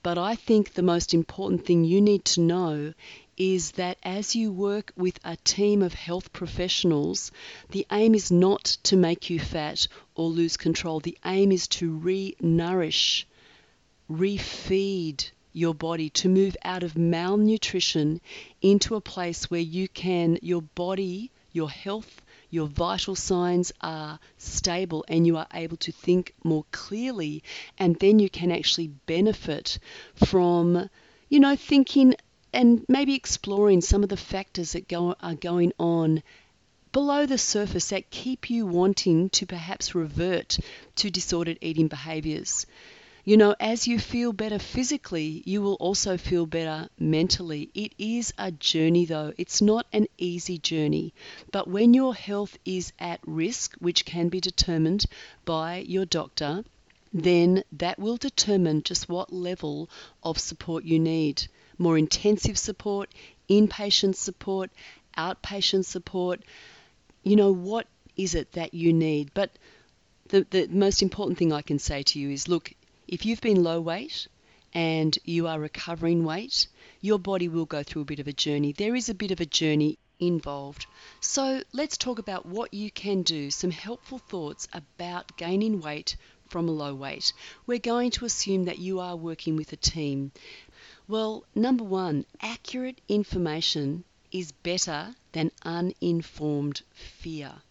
But 0.01 0.17
I 0.17 0.35
think 0.35 0.73
the 0.73 0.81
most 0.81 1.13
important 1.13 1.65
thing 1.65 1.83
you 1.83 1.99
need 1.99 2.23
to 2.25 2.41
know 2.41 2.93
is 3.39 3.71
that 3.71 3.97
as 4.03 4.35
you 4.35 4.51
work 4.51 4.91
with 4.97 5.17
a 5.23 5.37
team 5.37 5.81
of 5.81 5.93
health 5.93 6.31
professionals, 6.33 7.31
the 7.69 7.87
aim 7.89 8.13
is 8.13 8.29
not 8.29 8.65
to 8.83 8.97
make 8.97 9.29
you 9.29 9.39
fat 9.39 9.87
or 10.13 10.29
lose 10.29 10.57
control. 10.57 10.99
The 10.99 11.17
aim 11.25 11.53
is 11.53 11.67
to 11.69 11.89
re 11.89 12.35
nourish, 12.41 13.25
refeed 14.11 15.31
your 15.53 15.73
body, 15.73 16.09
to 16.09 16.27
move 16.27 16.57
out 16.63 16.83
of 16.83 16.97
malnutrition 16.97 18.19
into 18.61 18.95
a 18.95 19.01
place 19.01 19.49
where 19.49 19.61
you 19.61 19.87
can, 19.87 20.37
your 20.41 20.61
body, 20.61 21.31
your 21.53 21.69
health, 21.69 22.21
your 22.49 22.67
vital 22.67 23.15
signs 23.15 23.71
are 23.79 24.19
stable 24.37 25.05
and 25.07 25.25
you 25.25 25.37
are 25.37 25.47
able 25.53 25.77
to 25.77 25.91
think 25.91 26.33
more 26.43 26.65
clearly 26.71 27.43
and 27.77 27.95
then 27.97 28.19
you 28.19 28.29
can 28.29 28.51
actually 28.51 28.87
benefit 28.87 29.79
from 30.15 30.89
you 31.29 31.39
know 31.39 31.55
thinking 31.55 32.15
and 32.53 32.85
maybe 32.87 33.15
exploring 33.15 33.81
some 33.81 34.03
of 34.03 34.09
the 34.09 34.17
factors 34.17 34.73
that 34.73 34.87
go, 34.87 35.15
are 35.21 35.35
going 35.35 35.73
on 35.79 36.23
below 36.91 37.25
the 37.25 37.37
surface 37.37 37.89
that 37.89 38.09
keep 38.09 38.49
you 38.49 38.65
wanting 38.65 39.29
to 39.29 39.45
perhaps 39.45 39.93
revert 39.93 40.57
to 40.95 41.09
disordered 41.09 41.57
eating 41.61 41.87
behaviors 41.87 42.65
you 43.29 43.37
know, 43.37 43.55
as 43.59 43.87
you 43.87 43.99
feel 43.99 44.33
better 44.33 44.57
physically, 44.57 45.43
you 45.45 45.61
will 45.61 45.75
also 45.75 46.17
feel 46.17 46.47
better 46.47 46.89
mentally. 46.97 47.69
It 47.75 47.93
is 47.99 48.33
a 48.39 48.51
journey, 48.51 49.05
though. 49.05 49.33
It's 49.37 49.61
not 49.61 49.85
an 49.93 50.07
easy 50.17 50.57
journey. 50.57 51.13
But 51.51 51.67
when 51.67 51.93
your 51.93 52.15
health 52.15 52.57
is 52.65 52.91
at 52.97 53.19
risk, 53.27 53.75
which 53.77 54.03
can 54.03 54.29
be 54.29 54.39
determined 54.39 55.05
by 55.45 55.85
your 55.87 56.05
doctor, 56.05 56.63
then 57.13 57.63
that 57.73 57.99
will 57.99 58.17
determine 58.17 58.81
just 58.81 59.07
what 59.07 59.31
level 59.31 59.89
of 60.23 60.39
support 60.39 60.83
you 60.83 60.97
need. 60.97 61.47
More 61.79 61.97
intensive 61.97 62.59
support, 62.59 63.09
inpatient 63.49 64.15
support, 64.15 64.69
outpatient 65.17 65.85
support. 65.85 66.41
You 67.23 67.35
know, 67.35 67.51
what 67.51 67.87
is 68.15 68.35
it 68.35 68.51
that 68.51 68.75
you 68.75 68.93
need? 68.93 69.31
But 69.33 69.49
the, 70.27 70.45
the 70.49 70.67
most 70.67 71.01
important 71.01 71.39
thing 71.39 71.51
I 71.51 71.63
can 71.63 71.79
say 71.79 72.03
to 72.03 72.19
you 72.19 72.29
is 72.29 72.47
look, 72.47 72.71
if 73.07 73.25
you've 73.25 73.41
been 73.41 73.63
low 73.63 73.81
weight 73.81 74.27
and 74.73 75.17
you 75.23 75.47
are 75.47 75.59
recovering 75.59 76.23
weight, 76.23 76.67
your 77.01 77.17
body 77.17 77.47
will 77.47 77.65
go 77.65 77.81
through 77.81 78.03
a 78.03 78.05
bit 78.05 78.19
of 78.19 78.27
a 78.27 78.33
journey. 78.33 78.73
There 78.73 78.95
is 78.95 79.09
a 79.09 79.15
bit 79.15 79.31
of 79.31 79.39
a 79.39 79.45
journey 79.45 79.97
involved. 80.19 80.85
So 81.21 81.61
let's 81.73 81.97
talk 81.97 82.19
about 82.19 82.45
what 82.45 82.73
you 82.73 82.91
can 82.91 83.23
do, 83.23 83.49
some 83.49 83.71
helpful 83.71 84.19
thoughts 84.19 84.67
about 84.73 85.35
gaining 85.37 85.81
weight 85.81 86.17
from 86.49 86.67
a 86.67 86.71
low 86.71 86.93
weight. 86.93 87.31
We're 87.65 87.79
going 87.79 88.11
to 88.11 88.25
assume 88.25 88.65
that 88.65 88.79
you 88.79 88.99
are 88.99 89.15
working 89.15 89.55
with 89.55 89.71
a 89.71 89.77
team. 89.77 90.31
Well, 91.09 91.43
number 91.55 91.83
one, 91.83 92.27
accurate 92.39 93.01
information 93.09 94.03
is 94.31 94.51
better 94.51 95.15
than 95.31 95.51
uninformed 95.63 96.83
fear. 96.93 97.63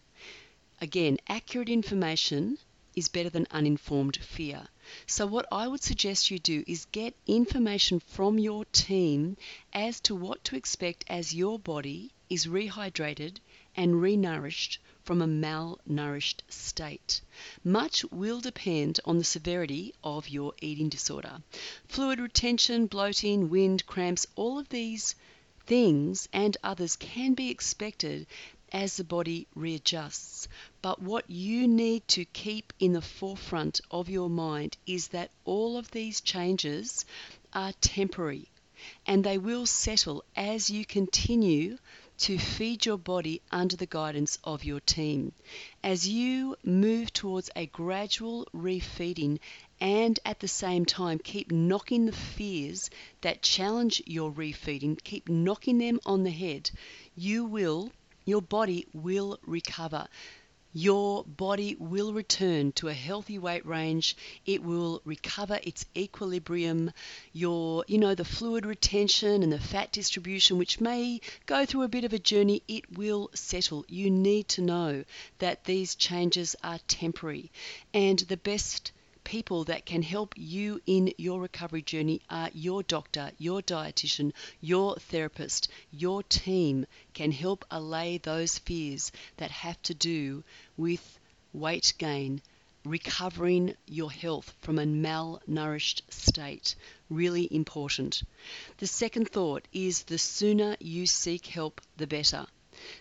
Again, 0.81 1.19
accurate 1.25 1.69
information 1.69 2.57
is 2.97 3.07
better 3.07 3.29
than 3.29 3.47
uninformed 3.49 4.17
fear. 4.17 4.67
So, 5.07 5.25
what 5.25 5.45
I 5.53 5.69
would 5.69 5.81
suggest 5.81 6.29
you 6.29 6.37
do 6.37 6.65
is 6.67 6.83
get 6.91 7.15
information 7.27 8.01
from 8.01 8.39
your 8.39 8.65
team 8.65 9.37
as 9.71 10.01
to 10.01 10.15
what 10.15 10.43
to 10.43 10.57
expect 10.57 11.05
as 11.07 11.33
your 11.33 11.57
body 11.57 12.11
is 12.29 12.45
rehydrated 12.45 13.37
and 13.79 14.01
renourished 14.01 14.77
from 15.05 15.21
a 15.21 15.25
malnourished 15.25 16.41
state. 16.49 17.21
Much 17.63 18.03
will 18.11 18.41
depend 18.41 18.99
on 19.05 19.17
the 19.17 19.23
severity 19.23 19.93
of 20.03 20.27
your 20.27 20.53
eating 20.59 20.89
disorder. 20.89 21.41
Fluid 21.87 22.19
retention, 22.19 22.87
bloating, 22.87 23.49
wind, 23.49 23.85
cramps, 23.85 24.27
all 24.35 24.59
of 24.59 24.67
these 24.67 25.15
things 25.65 26.27
and 26.33 26.57
others 26.61 26.97
can 26.97 27.33
be 27.33 27.49
expected 27.49 28.27
as 28.73 28.97
the 28.97 29.03
body 29.05 29.47
readjusts. 29.55 30.49
But 30.81 31.01
what 31.01 31.29
you 31.29 31.65
need 31.65 32.05
to 32.09 32.25
keep 32.25 32.73
in 32.81 32.91
the 32.91 33.01
forefront 33.01 33.79
of 33.89 34.09
your 34.09 34.29
mind 34.29 34.75
is 34.85 35.07
that 35.07 35.31
all 35.45 35.77
of 35.77 35.89
these 35.91 36.19
changes 36.19 37.05
are 37.53 37.71
temporary 37.79 38.49
and 39.05 39.23
they 39.23 39.37
will 39.37 39.65
settle 39.65 40.25
as 40.35 40.69
you 40.69 40.83
continue 40.83 41.77
to 42.19 42.37
feed 42.37 42.85
your 42.85 42.97
body 42.97 43.41
under 43.51 43.75
the 43.75 43.85
guidance 43.85 44.37
of 44.43 44.63
your 44.63 44.79
team. 44.81 45.31
As 45.83 46.07
you 46.07 46.57
move 46.63 47.13
towards 47.13 47.49
a 47.55 47.65
gradual 47.67 48.45
refeeding 48.53 49.39
and 49.79 50.19
at 50.25 50.39
the 50.39 50.47
same 50.47 50.85
time 50.85 51.19
keep 51.19 51.51
knocking 51.51 52.05
the 52.05 52.11
fears 52.11 52.89
that 53.21 53.41
challenge 53.41 54.01
your 54.05 54.31
refeeding, 54.31 55.01
keep 55.03 55.29
knocking 55.29 55.77
them 55.77 55.99
on 56.05 56.23
the 56.23 56.31
head, 56.31 56.69
you 57.15 57.45
will 57.45 57.91
your 58.25 58.41
body 58.41 58.85
will 58.93 59.39
recover. 59.45 60.07
Your 60.73 61.23
body 61.23 61.75
will 61.79 62.13
return 62.13 62.73
to 62.73 62.89
a 62.89 62.93
healthy 62.93 63.39
weight 63.39 63.65
range. 63.65 64.15
It 64.45 64.61
will 64.61 65.01
recover 65.03 65.59
its 65.63 65.85
equilibrium. 65.97 66.91
Your, 67.33 67.83
you 67.87 67.97
know, 67.97 68.13
the 68.13 68.23
fluid 68.23 68.67
retention 68.67 69.41
and 69.41 69.51
the 69.51 69.59
fat 69.59 69.91
distribution, 69.91 70.59
which 70.59 70.79
may 70.79 71.21
go 71.47 71.65
through 71.65 71.81
a 71.81 71.87
bit 71.87 72.03
of 72.03 72.13
a 72.13 72.19
journey, 72.19 72.61
it 72.67 72.97
will 72.97 73.31
settle. 73.33 73.83
You 73.87 74.11
need 74.11 74.47
to 74.49 74.61
know 74.61 75.05
that 75.39 75.63
these 75.63 75.95
changes 75.95 76.55
are 76.63 76.79
temporary. 76.87 77.51
And 77.91 78.19
the 78.19 78.37
best 78.37 78.91
people 79.29 79.63
that 79.65 79.85
can 79.85 80.01
help 80.01 80.33
you 80.35 80.81
in 80.87 81.13
your 81.19 81.39
recovery 81.39 81.83
journey 81.83 82.19
are 82.31 82.49
your 82.51 82.81
doctor, 82.81 83.29
your 83.37 83.61
dietitian, 83.61 84.31
your 84.59 84.95
therapist, 84.95 85.67
your 85.91 86.23
team 86.23 86.83
can 87.13 87.31
help 87.31 87.63
allay 87.69 88.17
those 88.17 88.57
fears 88.57 89.11
that 89.37 89.51
have 89.51 89.79
to 89.83 89.93
do 89.93 90.43
with 90.77 91.19
weight 91.53 91.93
gain, 91.99 92.41
recovering 92.83 93.75
your 93.85 94.11
health 94.11 94.51
from 94.61 94.79
a 94.79 94.83
malnourished 94.83 96.01
state. 96.09 96.73
Really 97.07 97.47
important. 97.51 98.23
The 98.79 98.87
second 98.87 99.29
thought 99.29 99.67
is 99.71 100.01
the 100.01 100.17
sooner 100.17 100.75
you 100.79 101.05
seek 101.05 101.45
help, 101.45 101.81
the 101.97 102.07
better. 102.07 102.47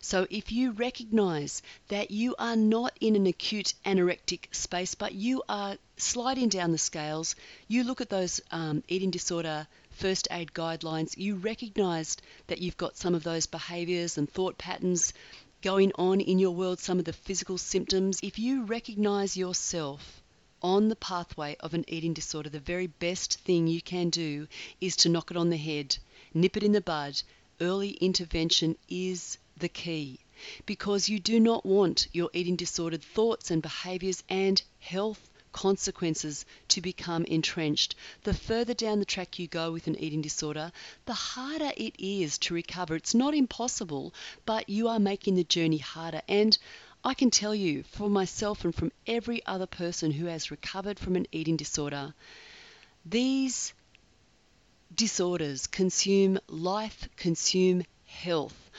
So 0.01 0.27
if 0.31 0.53
you 0.53 0.73
recognize 0.73 1.63
that 1.89 2.11
you 2.11 2.35
are 2.39 2.57
not 2.57 2.97
in 3.01 3.17
an 3.17 3.27
acute 3.27 3.75
anorectic 3.85 4.55
space, 4.55 4.95
but 4.95 5.15
you 5.15 5.43
are 5.49 5.77
sliding 5.97 6.49
down 6.49 6.73
the 6.73 6.79
scales, 6.79 7.35
you 7.67 7.85
look 7.85 8.01
at 8.01 8.11
those 8.11 8.41
um, 8.51 8.83
eating 8.89 9.11
disorder 9.11 9.67
first 9.91 10.29
aid 10.31 10.53
guidelines, 10.53 11.17
you 11.17 11.35
recognize 11.35 12.17
that 12.47 12.63
you've 12.63 12.77
got 12.77 12.97
some 12.97 13.15
of 13.15 13.25
those 13.25 13.47
behaviors 13.47 14.17
and 14.17 14.31
thought 14.31 14.57
patterns 14.57 15.13
going 15.61 15.91
on 15.97 16.21
in 16.21 16.39
your 16.39 16.53
world, 16.53 16.79
some 16.79 17.01
of 17.01 17.05
the 17.05 17.13
physical 17.13 17.59
symptoms. 17.59 18.21
If 18.23 18.39
you 18.39 18.63
recognize 18.63 19.37
yourself 19.37 20.23
on 20.63 20.89
the 20.89 20.97
pathway 20.97 21.57
of 21.61 21.75
an 21.75 21.85
eating 21.89 22.15
disorder, 22.15 22.49
the 22.49 22.61
very 22.61 22.87
best 22.87 23.41
thing 23.41 23.67
you 23.67 23.83
can 23.83 24.11
do 24.11 24.47
is 24.81 24.95
to 24.97 25.09
knock 25.09 25.31
it 25.31 25.37
on 25.37 25.51
the 25.51 25.57
head, 25.57 25.99
nip 26.33 26.57
it 26.57 26.63
in 26.63 26.73
the 26.73 26.81
bud. 26.81 27.23
Early 27.61 27.91
intervention 27.91 28.77
is 28.89 29.39
the 29.59 29.69
key 29.69 30.21
because 30.67 31.09
you 31.09 31.19
do 31.19 31.41
not 31.41 31.67
want 31.67 32.07
your 32.13 32.31
eating 32.33 32.57
disordered 32.57 33.03
thoughts 33.03 33.51
and 33.51 33.61
behaviors 33.61 34.23
and 34.29 34.63
health 34.79 35.29
consequences 35.53 36.45
to 36.69 36.81
become 36.81 37.25
entrenched. 37.25 37.95
The 38.23 38.35
further 38.35 38.75
down 38.75 38.99
the 39.01 39.05
track 39.05 39.39
you 39.39 39.49
go 39.49 39.73
with 39.73 39.87
an 39.87 39.99
eating 39.99 40.23
disorder, 40.23 40.71
the 41.07 41.15
harder 41.15 41.73
it 41.77 41.95
is 41.99 42.39
to 42.39 42.55
recover. 42.55 42.95
It's 42.95 43.15
not 43.15 43.35
impossible, 43.35 44.15
but 44.47 44.69
you 44.69 44.89
are 44.89 45.01
making 45.01 45.35
the 45.35 45.45
journey 45.45 45.79
harder. 45.79 46.23
And 46.29 46.57
I 47.05 47.15
can 47.15 47.31
tell 47.31 47.55
you, 47.55 47.83
for 47.83 48.09
myself 48.09 48.65
and 48.65 48.75
from 48.75 48.93
every 49.07 49.45
other 49.47 49.67
person 49.67 50.11
who 50.11 50.27
has 50.27 50.51
recovered 50.51 50.99
from 50.99 51.17
an 51.17 51.27
eating 51.33 51.57
disorder, 51.57 52.15
these 53.05 53.73
disorders 54.95 55.67
consume 55.67 56.39
life, 56.49 57.09
consume 57.17 57.85
health. 58.05 58.71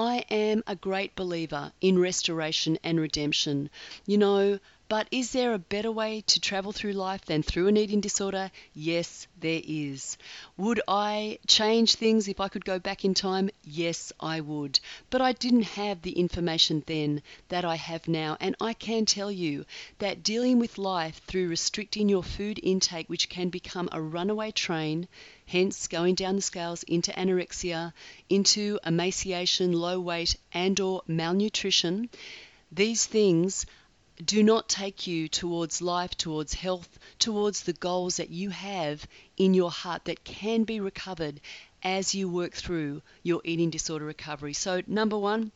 I 0.00 0.24
am 0.30 0.62
a 0.64 0.76
great 0.76 1.16
believer 1.16 1.72
in 1.80 1.98
restoration 1.98 2.78
and 2.84 3.00
redemption. 3.00 3.68
You 4.06 4.16
know, 4.18 4.60
But 4.88 5.08
is 5.10 5.32
there 5.32 5.52
a 5.52 5.58
better 5.58 5.90
way 5.90 6.20
to 6.28 6.40
travel 6.40 6.70
through 6.70 6.92
life 6.92 7.24
than 7.24 7.42
through 7.42 7.66
an 7.66 7.76
eating 7.76 8.00
disorder? 8.00 8.52
Yes, 8.72 9.26
there 9.40 9.60
is. 9.64 10.16
Would 10.56 10.80
I 10.86 11.40
change 11.48 11.96
things 11.96 12.28
if 12.28 12.38
I 12.38 12.46
could 12.48 12.64
go 12.64 12.78
back 12.78 13.04
in 13.04 13.12
time? 13.12 13.50
Yes, 13.64 14.12
I 14.20 14.40
would. 14.40 14.78
But 15.10 15.20
I 15.20 15.32
didn't 15.32 15.62
have 15.76 16.02
the 16.02 16.12
information 16.12 16.84
then 16.86 17.20
that 17.48 17.64
I 17.64 17.74
have 17.74 18.06
now, 18.06 18.36
and 18.40 18.54
I 18.60 18.74
can 18.74 19.04
tell 19.04 19.32
you 19.32 19.66
that 19.98 20.22
dealing 20.22 20.60
with 20.60 20.78
life 20.78 21.20
through 21.26 21.48
restricting 21.48 22.08
your 22.08 22.22
food 22.22 22.60
intake, 22.62 23.08
which 23.10 23.28
can 23.28 23.48
become 23.48 23.88
a 23.90 24.00
runaway 24.00 24.52
train, 24.52 25.08
hence 25.48 25.88
going 25.88 26.14
down 26.14 26.36
the 26.36 26.42
scales 26.42 26.82
into 26.84 27.10
anorexia, 27.12 27.92
into 28.28 28.78
emaciation, 28.84 29.72
low 29.72 29.98
weight, 29.98 30.36
and 30.52 30.78
or 30.78 31.02
malnutrition, 31.06 32.08
these 32.70 33.06
things 33.06 33.66
do 34.24 34.42
not 34.42 34.68
take 34.68 35.06
you 35.06 35.28
towards 35.28 35.80
life, 35.80 36.16
towards 36.16 36.52
health, 36.52 36.98
towards 37.18 37.62
the 37.62 37.72
goals 37.72 38.16
that 38.16 38.30
you 38.30 38.50
have 38.50 39.06
in 39.36 39.54
your 39.54 39.70
heart 39.70 40.04
that 40.04 40.24
can 40.24 40.64
be 40.64 40.80
recovered 40.80 41.40
as 41.82 42.14
you 42.14 42.28
work 42.28 42.52
through 42.52 43.00
your 43.22 43.40
eating 43.44 43.70
disorder 43.70 44.04
recovery. 44.04 44.52
So, 44.52 44.82
number 44.86 45.16
one, 45.16 45.52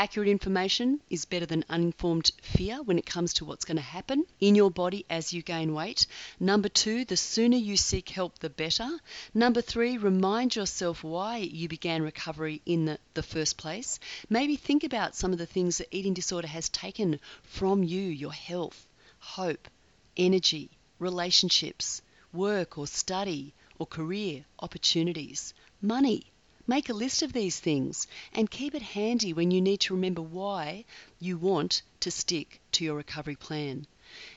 Accurate 0.00 0.30
information 0.30 1.02
is 1.10 1.26
better 1.26 1.44
than 1.44 1.66
uninformed 1.68 2.32
fear 2.40 2.82
when 2.82 2.98
it 2.98 3.04
comes 3.04 3.34
to 3.34 3.44
what's 3.44 3.66
going 3.66 3.76
to 3.76 3.82
happen 3.82 4.24
in 4.40 4.54
your 4.54 4.70
body 4.70 5.04
as 5.10 5.34
you 5.34 5.42
gain 5.42 5.74
weight. 5.74 6.06
Number 6.40 6.70
two, 6.70 7.04
the 7.04 7.18
sooner 7.18 7.58
you 7.58 7.76
seek 7.76 8.08
help, 8.08 8.38
the 8.38 8.48
better. 8.48 8.88
Number 9.34 9.60
three, 9.60 9.98
remind 9.98 10.56
yourself 10.56 11.04
why 11.04 11.36
you 11.36 11.68
began 11.68 12.00
recovery 12.00 12.62
in 12.64 12.86
the, 12.86 12.98
the 13.12 13.22
first 13.22 13.58
place. 13.58 14.00
Maybe 14.30 14.56
think 14.56 14.84
about 14.84 15.16
some 15.16 15.32
of 15.32 15.38
the 15.38 15.44
things 15.44 15.76
that 15.76 15.94
eating 15.94 16.14
disorder 16.14 16.48
has 16.48 16.70
taken 16.70 17.20
from 17.42 17.82
you 17.82 18.00
your 18.00 18.32
health, 18.32 18.88
hope, 19.18 19.68
energy, 20.16 20.70
relationships, 20.98 22.00
work 22.32 22.78
or 22.78 22.86
study 22.86 23.52
or 23.78 23.84
career 23.84 24.46
opportunities, 24.60 25.52
money 25.82 26.24
Make 26.70 26.88
a 26.88 26.94
list 26.94 27.22
of 27.22 27.32
these 27.32 27.58
things 27.58 28.06
and 28.32 28.48
keep 28.48 28.76
it 28.76 28.82
handy 28.82 29.32
when 29.32 29.50
you 29.50 29.60
need 29.60 29.80
to 29.80 29.94
remember 29.94 30.22
why 30.22 30.84
you 31.18 31.36
want 31.36 31.82
to 31.98 32.12
stick 32.12 32.60
to 32.70 32.84
your 32.84 32.94
recovery 32.94 33.34
plan. 33.34 33.88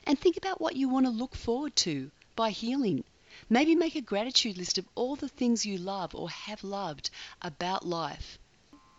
And 0.02 0.18
think 0.18 0.36
about 0.36 0.60
what 0.60 0.74
you 0.74 0.88
want 0.88 1.06
to 1.06 1.12
look 1.12 1.36
forward 1.36 1.76
to 1.86 2.10
by 2.34 2.50
healing. 2.50 3.04
Maybe 3.48 3.76
make 3.76 3.94
a 3.94 4.00
gratitude 4.00 4.58
list 4.58 4.78
of 4.78 4.88
all 4.96 5.14
the 5.14 5.28
things 5.28 5.64
you 5.64 5.78
love 5.78 6.12
or 6.12 6.28
have 6.28 6.64
loved 6.64 7.08
about 7.40 7.86
life. 7.86 8.36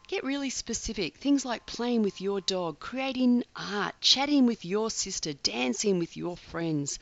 Get 0.07 0.23
really 0.23 0.49
specific. 0.49 1.17
Things 1.17 1.43
like 1.43 1.65
playing 1.65 2.03
with 2.03 2.21
your 2.21 2.39
dog, 2.39 2.79
creating 2.79 3.43
art, 3.53 3.95
chatting 3.99 4.45
with 4.45 4.63
your 4.63 4.89
sister, 4.89 5.33
dancing 5.33 5.99
with 5.99 6.15
your 6.15 6.37
friends 6.37 6.99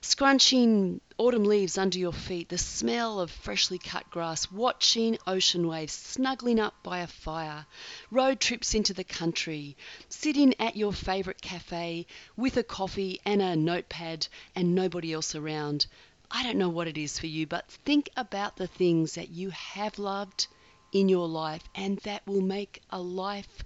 scrunching 0.00 1.00
autumn 1.18 1.44
leaves 1.44 1.76
under 1.76 1.98
your 1.98 2.12
feet, 2.12 2.48
the 2.48 2.58
smell 2.58 3.20
of 3.20 3.30
freshly 3.30 3.78
cut 3.78 4.08
grass, 4.10 4.50
watching 4.52 5.18
ocean 5.26 5.66
waves, 5.66 5.92
snuggling 5.92 6.60
up 6.60 6.74
by 6.82 7.00
a 7.00 7.06
fire, 7.06 7.66
road 8.10 8.38
trips 8.38 8.74
into 8.74 8.94
the 8.94 9.04
country, 9.04 9.76
sitting 10.08 10.54
at 10.60 10.76
your 10.76 10.92
favourite 10.92 11.40
cafe 11.40 12.06
with 12.36 12.56
a 12.56 12.62
coffee 12.62 13.20
and 13.24 13.42
a 13.42 13.56
notepad 13.56 14.28
and 14.54 14.74
nobody 14.74 15.12
else 15.12 15.34
around. 15.34 15.86
I 16.30 16.42
don't 16.42 16.58
know 16.58 16.68
what 16.68 16.88
it 16.88 16.98
is 16.98 17.18
for 17.18 17.26
you, 17.26 17.46
but 17.46 17.70
think 17.84 18.10
about 18.16 18.56
the 18.56 18.66
things 18.66 19.14
that 19.14 19.30
you 19.30 19.50
have 19.50 19.98
loved 19.98 20.46
in 20.92 21.08
your 21.08 21.26
life 21.28 21.64
and 21.74 21.98
that 21.98 22.26
will 22.26 22.40
make 22.40 22.82
a 22.90 23.00
life 23.00 23.64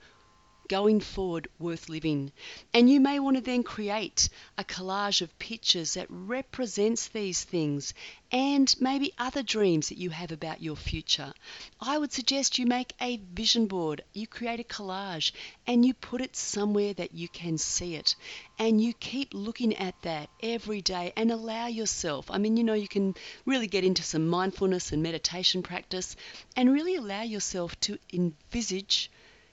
going 0.73 1.01
forward 1.01 1.49
worth 1.59 1.91
living. 1.91 2.33
And 2.73 2.89
you 2.89 2.99
may 2.99 3.21
want 3.21 3.37
to 3.37 3.43
then 3.43 3.63
create 3.63 4.31
a 4.57 4.65
collage 4.65 5.21
of 5.21 5.39
pictures 5.39 5.93
that 5.95 6.07
represents 6.09 7.09
these 7.09 7.45
things 7.45 7.93
and 8.31 8.75
maybe 8.81 9.13
other 9.19 9.43
dreams 9.43 9.91
that 9.91 9.99
you 9.99 10.09
have 10.09 10.33
about 10.33 10.63
your 10.63 10.77
future. 10.77 11.35
I 11.79 11.99
would 11.99 12.11
suggest 12.11 12.59
you 12.59 12.65
make 12.65 12.95
a 13.03 13.19
vision 13.35 13.67
board, 13.67 14.03
you 14.15 14.27
create 14.27 14.61
a 14.61 14.65
collage 14.65 15.33
and 15.67 15.85
you 15.85 15.93
put 15.93 16.23
it 16.23 16.37
somewhere 16.37 16.95
that 16.95 17.13
you 17.13 17.29
can 17.29 17.59
see 17.59 17.95
it. 17.95 18.17
And 18.59 18.81
you 18.81 18.95
keep 18.95 19.35
looking 19.35 19.77
at 19.77 20.01
that 20.01 20.31
every 20.43 20.81
day 20.81 21.13
and 21.19 21.31
allow 21.31 21.67
yourself. 21.67 22.31
I 22.31 22.39
mean, 22.39 22.57
you 22.57 22.65
know, 22.65 22.73
you 22.73 22.89
can 22.89 23.15
really 23.45 23.67
get 23.67 23.85
into 23.85 24.03
some 24.03 24.27
mindfulness 24.27 24.91
and 24.91 25.03
meditation 25.03 25.63
practice 25.63 26.17
and 26.57 26.73
really 26.73 26.97
allow 26.97 27.25
yourself 27.25 27.79
to 27.81 27.99
envisage, 28.11 29.11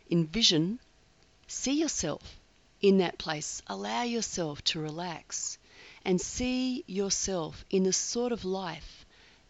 envision 0.10 0.80
See 1.52 1.80
yourself 1.80 2.40
in 2.80 3.00
that 3.00 3.18
place. 3.18 3.64
Allow 3.66 4.04
yourself 4.04 4.64
to 4.66 4.80
relax 4.80 5.58
and 6.06 6.22
see 6.22 6.84
yourself 6.86 7.66
in 7.72 7.82
the 7.82 7.92
sort 7.92 8.32
of 8.32 8.46
life 8.46 9.04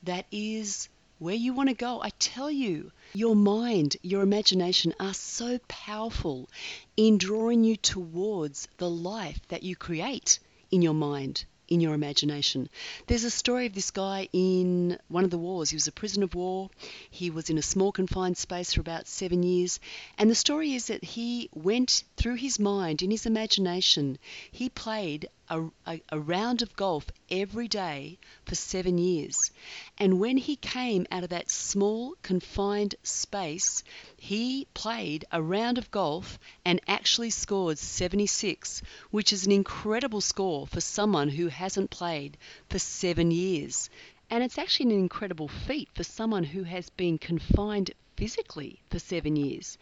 that 0.04 0.26
is 0.32 0.88
where 1.18 1.36
you 1.36 1.52
want 1.52 1.68
to 1.68 1.76
go. 1.76 2.02
I 2.02 2.12
tell 2.12 2.50
you, 2.50 2.94
your 3.14 3.36
mind, 3.36 3.98
your 4.02 4.22
imagination 4.22 4.96
are 4.98 5.14
so 5.14 5.60
powerful 5.68 6.50
in 6.96 7.18
drawing 7.18 7.66
you 7.66 7.76
towards 7.76 8.70
the 8.78 8.90
life 8.90 9.46
that 9.50 9.64
you 9.64 9.76
create 9.76 10.40
in 10.72 10.82
your 10.82 10.94
mind 10.94 11.44
in 11.70 11.80
your 11.80 11.94
imagination. 11.94 12.70
There's 13.08 13.24
a 13.24 13.32
story 13.32 13.66
of 13.66 13.74
this 13.74 13.92
guy 13.92 14.28
in 14.34 14.98
one 15.08 15.24
of 15.24 15.30
the 15.30 15.38
wars. 15.38 15.70
He 15.70 15.76
was 15.76 15.88
a 15.88 15.92
prisoner 15.92 16.26
of 16.26 16.36
war. 16.36 16.70
He 17.10 17.30
was 17.30 17.50
in 17.50 17.58
a 17.58 17.62
small 17.62 17.92
confined 17.92 18.38
space 18.38 18.74
for 18.74 18.82
about 18.82 19.08
seven 19.08 19.44
years. 19.44 19.80
And 20.18 20.30
the 20.30 20.36
story 20.36 20.74
is 20.74 20.88
that 20.88 21.04
he 21.04 21.50
went 21.54 22.04
through 22.18 22.36
his 22.36 22.60
mind, 22.60 23.02
in 23.02 23.12
his 23.12 23.26
imagination, 23.26 24.18
he 24.52 24.70
played 24.70 25.30
a, 25.50 25.64
a, 25.88 26.02
a, 26.10 26.20
round 26.20 26.62
of 26.62 26.76
golf 26.76 27.06
every 27.30 27.68
day 27.68 28.18
for 28.46 28.56
seven 28.56 28.98
years. 28.98 29.52
And 29.98 30.20
when 30.20 30.38
he 30.38 30.56
came 30.56 31.08
out 31.12 31.24
of 31.24 31.30
that 31.30 31.50
small, 31.50 32.16
confined 32.22 32.96
space, 33.04 33.84
he 34.18 34.68
played 34.74 35.26
a 35.32 35.42
round 35.42 35.78
of 35.78 35.92
golf 35.92 36.38
and 36.64 36.80
actually 36.88 37.32
scored 37.32 37.80
76, 37.80 38.82
which 39.12 39.34
is 39.34 39.46
an 39.46 39.52
incredible 39.52 40.22
score 40.22 40.68
for 40.68 40.82
someone 40.82 41.30
who 41.30 41.48
hasn't 41.48 41.90
played 41.90 42.38
for 42.70 42.80
seven 42.80 43.32
years. 43.32 43.90
And 44.32 44.44
it's 44.44 44.58
actually 44.58 44.94
an 44.94 45.00
incredible 45.00 45.48
feat 45.48 45.90
for 45.94 46.04
someone 46.04 46.44
who 46.44 46.64
has 46.64 46.90
been 46.92 47.18
confined 47.18 47.92
physically 48.16 48.82
for 48.90 49.00
seven 49.00 49.36
years. 49.36 49.78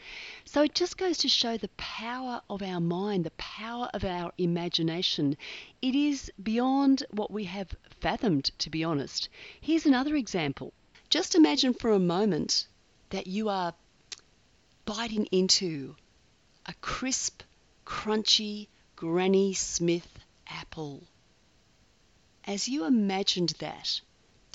So 0.45 0.61
it 0.61 0.75
just 0.75 0.97
goes 0.97 1.17
to 1.19 1.27
show 1.27 1.57
the 1.57 1.69
power 1.69 2.41
of 2.49 2.61
our 2.61 2.79
mind, 2.79 3.25
the 3.25 3.31
power 3.31 3.89
of 3.93 4.05
our 4.05 4.31
imagination. 4.37 5.35
It 5.81 5.95
is 5.95 6.31
beyond 6.41 7.03
what 7.09 7.31
we 7.31 7.45
have 7.45 7.75
fathomed, 7.99 8.51
to 8.59 8.69
be 8.69 8.83
honest. 8.83 9.27
Here's 9.59 9.85
another 9.85 10.15
example. 10.15 10.71
Just 11.09 11.35
imagine 11.35 11.73
for 11.73 11.91
a 11.91 11.99
moment 11.99 12.67
that 13.09 13.27
you 13.27 13.49
are 13.49 13.73
biting 14.85 15.25
into 15.25 15.95
a 16.65 16.73
crisp, 16.79 17.41
crunchy 17.85 18.67
Granny 18.95 19.53
Smith 19.53 20.19
apple. 20.47 21.03
As 22.45 22.69
you 22.69 22.85
imagined 22.85 23.53
that, 23.59 23.99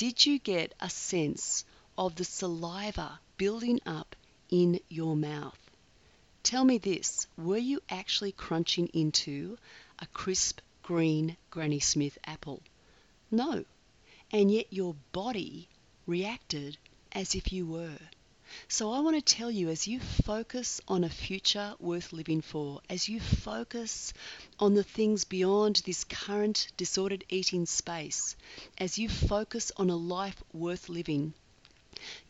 did 0.02 0.26
you 0.26 0.36
get 0.40 0.74
a 0.80 0.90
sense 0.90 1.64
of 1.96 2.16
the 2.16 2.24
saliva 2.24 3.20
building 3.36 3.78
up 3.86 4.16
in 4.50 4.80
your 4.88 5.14
mouth. 5.14 5.60
Tell 6.42 6.64
me 6.64 6.78
this 6.78 7.28
were 7.36 7.56
you 7.70 7.80
actually 7.88 8.32
crunching 8.32 8.88
into 8.88 9.56
a 10.00 10.06
crisp 10.06 10.58
green 10.82 11.36
Granny 11.50 11.78
Smith 11.78 12.18
apple? 12.24 12.64
No. 13.30 13.64
And 14.32 14.50
yet 14.50 14.72
your 14.72 14.96
body 15.12 15.68
reacted 16.04 16.78
as 17.12 17.36
if 17.36 17.52
you 17.52 17.64
were. 17.64 18.00
So 18.68 18.92
I 18.92 19.00
want 19.00 19.16
to 19.16 19.34
tell 19.34 19.50
you 19.50 19.68
as 19.68 19.86
you 19.86 19.98
focus 20.00 20.80
on 20.86 21.04
a 21.04 21.08
future 21.08 21.74
worth 21.78 22.12
living 22.12 22.40
for, 22.40 22.80
as 22.90 23.08
you 23.08 23.18
focus 23.18 24.12
on 24.58 24.74
the 24.74 24.82
things 24.82 25.24
beyond 25.24 25.82
this 25.86 26.04
current 26.04 26.68
disordered 26.76 27.24
eating 27.28 27.66
space, 27.66 28.36
as 28.76 28.98
you 28.98 29.08
focus 29.08 29.72
on 29.76 29.88
a 29.88 29.96
life 29.96 30.42
worth 30.52 30.88
living, 30.88 31.32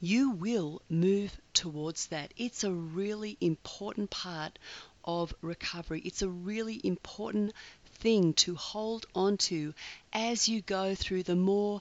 you 0.00 0.30
will 0.30 0.82
move 0.88 1.36
towards 1.54 2.06
that. 2.08 2.32
It's 2.36 2.62
a 2.62 2.72
really 2.72 3.36
important 3.40 4.10
part 4.10 4.58
of 5.04 5.34
recovery. 5.42 6.02
It's 6.04 6.22
a 6.22 6.28
really 6.28 6.80
important 6.84 7.52
thing 7.94 8.34
to 8.34 8.54
hold 8.54 9.06
on 9.14 9.38
to 9.38 9.74
as 10.12 10.48
you 10.48 10.60
go 10.60 10.94
through 10.94 11.22
the 11.24 11.36
more 11.36 11.80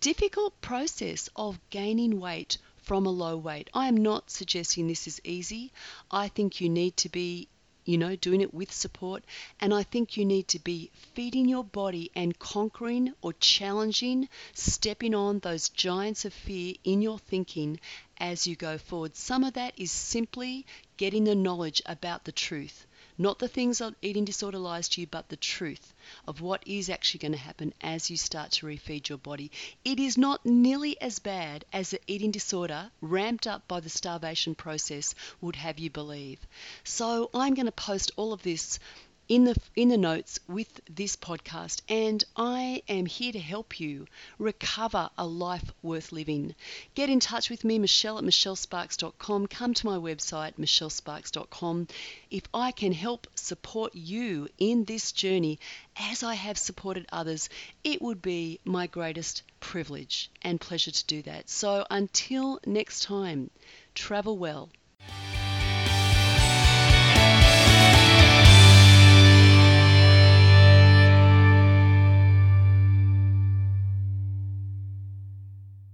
difficult 0.00 0.60
process 0.60 1.28
of 1.36 1.58
gaining 1.70 2.20
weight 2.20 2.58
from 2.86 3.04
a 3.04 3.10
low 3.10 3.36
weight. 3.36 3.68
I 3.74 3.88
am 3.88 3.96
not 3.96 4.30
suggesting 4.30 4.86
this 4.86 5.06
is 5.06 5.20
easy. 5.24 5.72
I 6.10 6.28
think 6.28 6.60
you 6.60 6.70
need 6.70 6.96
to 6.98 7.08
be 7.08 7.48
you 7.84 7.96
know, 7.96 8.16
doing 8.16 8.40
it 8.40 8.52
with 8.52 8.72
support. 8.72 9.24
And 9.60 9.72
I 9.72 9.84
think 9.84 10.16
you 10.16 10.24
need 10.24 10.48
to 10.48 10.58
be 10.58 10.90
feeding 11.14 11.48
your 11.48 11.64
body 11.64 12.10
and 12.14 12.38
conquering 12.38 13.14
or 13.22 13.32
challenging, 13.34 14.28
stepping 14.54 15.14
on 15.14 15.38
those 15.38 15.68
giants 15.68 16.24
of 16.24 16.34
fear 16.34 16.74
in 16.84 17.00
your 17.00 17.18
thinking 17.18 17.78
as 18.18 18.46
you 18.46 18.56
go 18.56 18.76
forward. 18.76 19.14
Some 19.16 19.44
of 19.44 19.54
that 19.54 19.74
is 19.76 19.92
simply 19.92 20.66
getting 20.96 21.24
the 21.24 21.34
knowledge 21.34 21.80
about 21.86 22.24
the 22.24 22.32
truth. 22.32 22.85
Not 23.18 23.38
the 23.38 23.48
things 23.48 23.78
that 23.78 23.94
eating 24.02 24.24
disorder 24.26 24.58
lies 24.58 24.88
to 24.90 25.00
you, 25.00 25.06
but 25.06 25.28
the 25.28 25.36
truth 25.36 25.94
of 26.28 26.40
what 26.40 26.62
is 26.66 26.90
actually 26.90 27.20
going 27.20 27.32
to 27.32 27.38
happen 27.38 27.72
as 27.80 28.10
you 28.10 28.16
start 28.16 28.52
to 28.52 28.66
refeed 28.66 29.08
your 29.08 29.18
body. 29.18 29.50
It 29.84 29.98
is 29.98 30.18
not 30.18 30.44
nearly 30.44 31.00
as 31.00 31.18
bad 31.18 31.64
as 31.72 31.90
the 31.90 32.00
eating 32.06 32.30
disorder 32.30 32.90
ramped 33.00 33.46
up 33.46 33.66
by 33.66 33.80
the 33.80 33.88
starvation 33.88 34.54
process 34.54 35.14
would 35.40 35.56
have 35.56 35.78
you 35.78 35.88
believe. 35.88 36.46
So 36.84 37.30
I'm 37.32 37.54
going 37.54 37.66
to 37.66 37.72
post 37.72 38.12
all 38.16 38.32
of 38.32 38.42
this 38.42 38.78
in 39.28 39.44
the 39.44 39.56
in 39.74 39.88
the 39.88 39.96
notes 39.98 40.38
with 40.48 40.80
this 40.88 41.16
podcast 41.16 41.82
and 41.88 42.22
I 42.36 42.82
am 42.88 43.06
here 43.06 43.32
to 43.32 43.40
help 43.40 43.80
you 43.80 44.06
recover 44.38 45.10
a 45.18 45.26
life 45.26 45.72
worth 45.82 46.12
living. 46.12 46.54
Get 46.94 47.10
in 47.10 47.18
touch 47.18 47.50
with 47.50 47.64
me 47.64 47.78
Michelle 47.78 48.18
at 48.18 48.24
michellesparks.com. 48.24 49.48
Come 49.48 49.74
to 49.74 49.86
my 49.86 49.96
website 49.96 50.54
michellesparks.com. 50.54 51.88
If 52.30 52.44
I 52.54 52.70
can 52.70 52.92
help 52.92 53.26
support 53.34 53.94
you 53.94 54.48
in 54.58 54.84
this 54.84 55.12
journey 55.12 55.58
as 55.96 56.22
I 56.22 56.34
have 56.34 56.58
supported 56.58 57.06
others, 57.10 57.48
it 57.82 58.00
would 58.00 58.22
be 58.22 58.60
my 58.64 58.86
greatest 58.86 59.42
privilege 59.58 60.30
and 60.42 60.60
pleasure 60.60 60.92
to 60.92 61.06
do 61.06 61.22
that. 61.22 61.50
So 61.50 61.84
until 61.90 62.60
next 62.64 63.02
time, 63.02 63.50
travel 63.94 64.38
well 64.38 64.70